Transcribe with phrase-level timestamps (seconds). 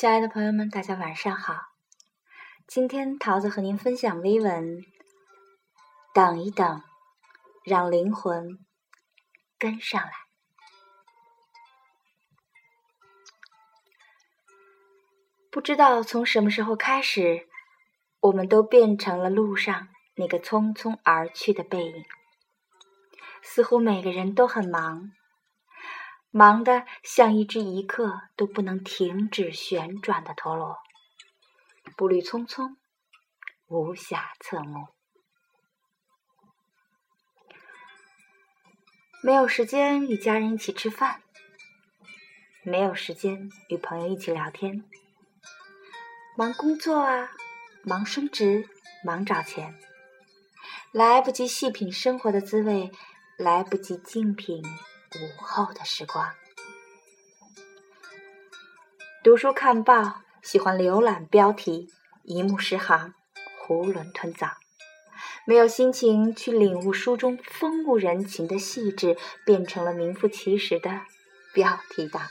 [0.00, 1.74] 亲爱的朋友们，大家晚上好。
[2.66, 4.80] 今天桃子和您分享微文：
[6.14, 6.82] 等一等，
[7.66, 8.58] 让灵魂
[9.58, 10.10] 跟上来。
[15.50, 17.46] 不知道从什么时候开始，
[18.20, 22.04] 我们都变成了路上那个匆匆而去的背影。
[23.42, 25.12] 似乎每个人都很忙。
[26.32, 30.78] 忙得像一只一刻都不能停止旋转的陀螺，
[31.96, 32.76] 步履匆匆，
[33.66, 34.86] 无暇侧目，
[39.24, 41.20] 没有时间与家人一起吃饭，
[42.62, 44.84] 没有时间与朋友一起聊天，
[46.36, 47.32] 忙工作啊，
[47.82, 48.68] 忙升职，
[49.04, 49.76] 忙找钱，
[50.92, 52.92] 来不及细品生活的滋味，
[53.36, 54.62] 来不及静品。
[55.18, 56.32] 午后的时光，
[59.24, 61.88] 读书看报，喜欢浏览标题，
[62.22, 63.12] 一目十行，
[63.66, 64.46] 囫囵吞枣，
[65.44, 71.00] 没有心情去领悟书中风物人情的细致，变成了名副其实的
[71.52, 72.22] 标题党。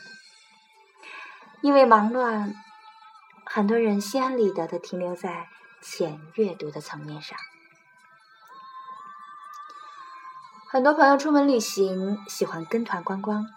[1.62, 2.56] 因为忙乱，
[3.46, 5.50] 很多人心安理得的停留在
[5.82, 7.38] 浅阅读的层面上。
[10.72, 13.48] 很多朋友出门旅行喜欢跟团观光，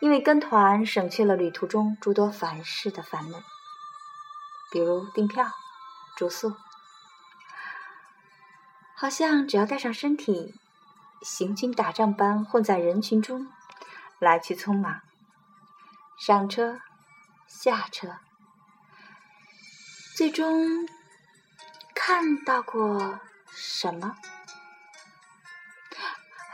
[0.00, 3.42] 因为跟团省去了旅途中诸多凡事的烦闷，
[4.72, 5.44] 比如订票、
[6.16, 6.56] 住宿，
[8.96, 10.54] 好像只要带上身体，
[11.20, 13.46] 行军打仗般混在人群中，
[14.18, 15.02] 来去匆忙，
[16.16, 16.80] 上车、
[17.46, 18.16] 下车，
[20.16, 20.88] 最终
[21.94, 24.16] 看到过什么？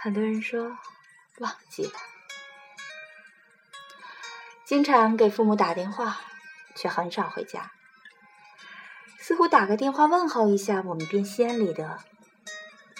[0.03, 0.79] 很多人说
[1.41, 1.93] 忘记了，
[4.65, 6.23] 经常给父母打电话，
[6.75, 7.71] 却很少回家。
[9.19, 11.99] 似乎打个电话问候一下，我们便心安理得。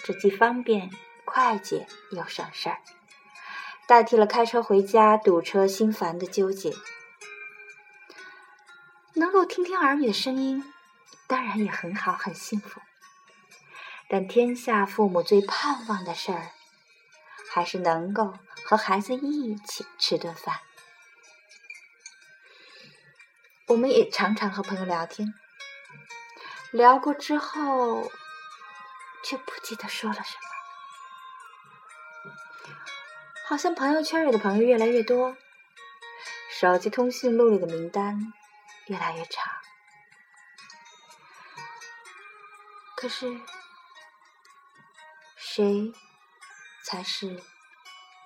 [0.03, 0.91] 这既方便
[1.25, 2.77] 快捷又省事儿，
[3.87, 6.71] 代替了开车回家堵车心烦的纠结。
[9.15, 10.63] 能够听听儿女的声音，
[11.25, 12.79] 当然也很好，很幸福。
[14.07, 16.51] 但天下父母最盼望的事儿。
[17.53, 20.61] 还是能够和孩子一起吃顿饭。
[23.67, 25.33] 我们也常常和朋友聊天，
[26.71, 28.09] 聊过之后，
[29.23, 30.49] 却不记得说了什么。
[33.47, 35.35] 好像朋友圈里的朋友越来越多，
[36.57, 38.31] 手机通讯录里的名单
[38.87, 39.53] 越来越长。
[42.95, 43.41] 可是，
[45.35, 45.91] 谁？
[46.83, 47.43] 才是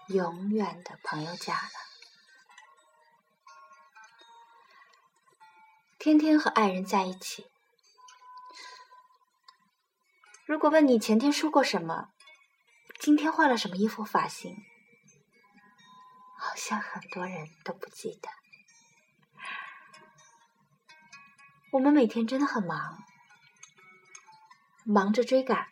[0.07, 1.69] 永远的朋友家了。
[5.97, 7.47] 天天和爱人在一起，
[10.45, 12.09] 如果问你前天说过什么，
[12.99, 14.55] 今天换了什么衣服发型，
[16.37, 18.29] 好像很多人都不记得。
[21.72, 23.03] 我们每天真的很忙，
[24.83, 25.69] 忙着追赶，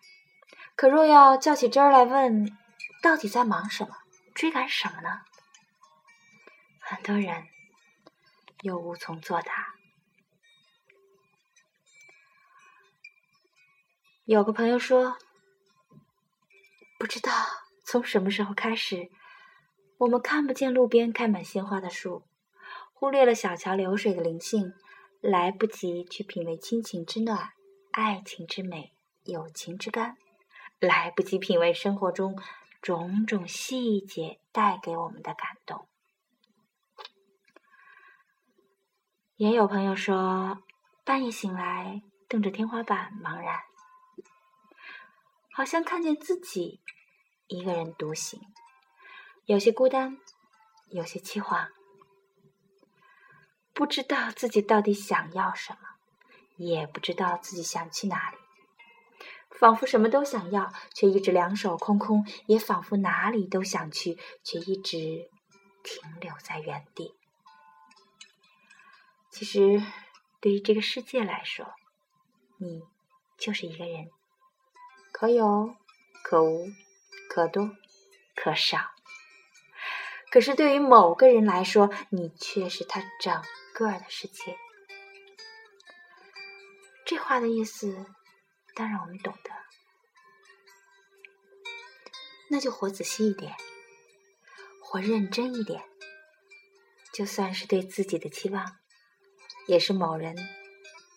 [0.75, 2.57] 可若要较起真儿来问。
[3.03, 3.97] 到底在忙什么？
[4.33, 5.23] 追赶什么呢？
[6.79, 7.47] 很多人
[8.61, 9.75] 又无从作答。
[14.23, 15.17] 有个朋友说
[16.97, 17.29] ：“不知道
[17.83, 19.11] 从什么时候开始，
[19.97, 22.23] 我们看不见路边开满鲜花的树，
[22.93, 24.73] 忽略了小桥流水的灵性，
[25.19, 27.51] 来不及去品味亲情之暖、
[27.91, 28.93] 爱情之美、
[29.25, 30.15] 友情之甘，
[30.79, 32.41] 来不及品味生活中。”
[32.83, 35.87] 种种细节带给我们的感动，
[39.37, 40.61] 也有朋友说，
[41.05, 43.61] 半夜醒来，瞪着天花板，茫然，
[45.53, 46.81] 好像看见自己
[47.47, 48.41] 一个人独行，
[49.45, 50.19] 有些孤单，
[50.89, 51.69] 有些凄惶，
[53.71, 55.87] 不知道自己到底想要什么，
[56.57, 58.42] 也不知道自己想去哪里。
[59.63, 65.29] 仿佛什么都想要，却一直两手空空；也仿佛哪里都想去，却一直
[65.83, 67.15] 停留在原地。
[69.31, 69.81] 其实，
[70.41, 71.65] 对于这个世界来说，
[72.57, 72.83] 你
[73.37, 74.09] 就是一个人，
[75.13, 75.73] 可有
[76.25, 76.67] 可无，
[77.29, 77.71] 可多
[78.35, 78.91] 可少。
[80.29, 83.41] 可是，对于某个人来说，你却是他整
[83.73, 84.57] 个的世界。
[87.05, 88.05] 这话的意思。
[88.75, 89.51] 当然，我们懂得，
[92.49, 93.55] 那就活仔细一点，
[94.81, 95.83] 活认真一点。
[97.13, 98.79] 就算是对自己的期望
[99.67, 100.35] 也是某人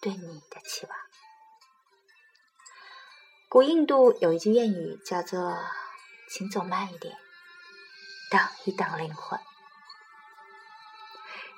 [0.03, 0.99] 对你的期望。
[3.49, 5.57] 古印度有一句谚语，叫做
[6.29, 7.17] “请走慢一点，
[8.31, 9.41] 等一等灵魂”。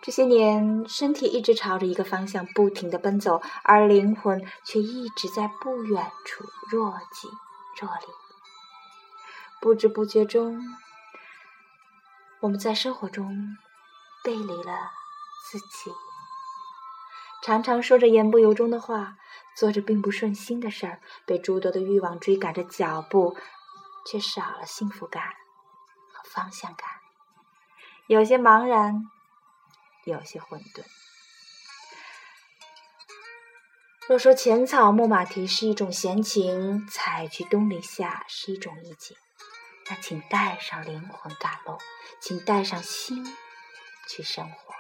[0.01, 7.29] 这些年，身体一直朝着一个方向不停的奔走，而灵魂却一直在不远处若即
[7.81, 8.07] 若离。
[9.61, 10.61] 不知不觉中，
[12.41, 13.57] 我们在生活中
[14.23, 14.91] 背离了
[15.51, 15.93] 自己，
[17.43, 19.17] 常常说着言不由衷的话。
[19.57, 23.37] 做着并不顺心的事儿，被诸多的欲望追赶着脚步，
[24.07, 25.21] 却少了幸福感
[26.13, 26.89] 和方向感，
[28.07, 29.11] 有些茫然，
[30.11, 30.85] 有些混沌。
[34.09, 39.17] 若说浅草木马蹄是一种闲情，采菊东篱下是一种意境，
[39.91, 41.79] 那请带上灵魂赶路，
[42.19, 43.23] 请带上心
[44.09, 44.75] 去生活。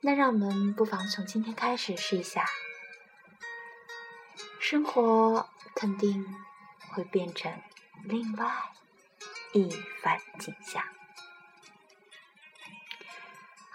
[0.00, 2.44] 那让我们不妨从今天开始试一下，
[4.58, 6.26] 生活肯定
[6.90, 7.62] 会变成
[8.02, 8.52] 另外
[9.52, 9.70] 一
[10.02, 10.82] 番景象。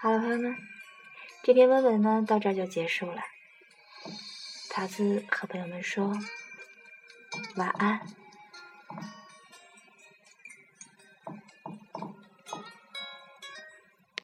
[0.00, 0.56] 好了，朋友们，
[1.42, 3.20] 这篇文文呢到这儿就结束了。
[4.70, 6.16] 桃子和朋友们说
[7.56, 8.06] 晚安。